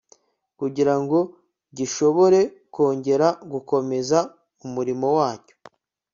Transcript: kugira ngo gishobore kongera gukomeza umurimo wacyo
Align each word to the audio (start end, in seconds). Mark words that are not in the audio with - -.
kugira 0.59 0.93
ngo 1.01 1.19
gishobore 1.77 2.39
kongera 2.73 3.27
gukomeza 3.51 4.17
umurimo 4.65 5.07
wacyo 5.17 5.55